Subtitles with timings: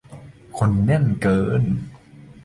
[0.03, 0.07] แค่
[0.57, 1.63] คนแน่นเกิน